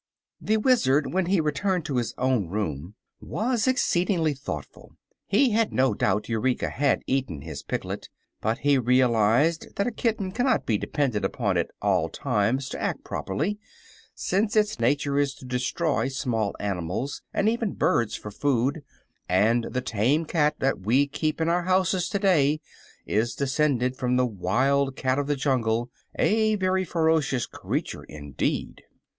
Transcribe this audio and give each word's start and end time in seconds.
The 0.41 0.57
Wizard, 0.57 1.13
when 1.13 1.27
he 1.27 1.39
returned 1.39 1.85
to 1.85 1.97
his 1.97 2.15
own 2.17 2.47
room, 2.47 2.95
was 3.19 3.67
exceedingly 3.67 4.33
thoughtful. 4.33 4.93
He 5.27 5.51
had 5.51 5.71
no 5.71 5.93
doubt 5.93 6.27
Eureka 6.27 6.69
had 6.71 7.03
eaten 7.05 7.41
his 7.41 7.61
piglet, 7.61 8.09
but 8.41 8.57
he 8.57 8.79
realized 8.79 9.75
that 9.75 9.85
a 9.85 9.91
kitten 9.91 10.31
cannot 10.31 10.65
be 10.65 10.79
depended 10.79 11.23
upon 11.23 11.55
at 11.55 11.69
all 11.83 12.09
times 12.09 12.67
to 12.69 12.81
act 12.81 13.03
properly, 13.03 13.59
since 14.15 14.55
its 14.55 14.79
nature 14.79 15.19
is 15.19 15.35
to 15.35 15.45
destroy 15.45 16.07
small 16.07 16.55
animals 16.59 17.21
and 17.31 17.47
even 17.47 17.73
birds 17.73 18.15
for 18.15 18.31
food, 18.31 18.81
and 19.29 19.65
the 19.65 19.81
tame 19.81 20.25
cat 20.25 20.55
that 20.57 20.79
we 20.79 21.05
keep 21.05 21.39
in 21.39 21.47
our 21.47 21.65
houses 21.65 22.09
today 22.09 22.59
is 23.05 23.35
descended 23.35 23.95
from 23.95 24.15
the 24.15 24.25
wild 24.25 24.95
cat 24.95 25.19
of 25.19 25.27
the 25.27 25.35
jungle 25.35 25.91
a 26.17 26.55
very 26.55 26.83
ferocious 26.83 27.45
creature, 27.45 28.01
indeed. 28.05 28.81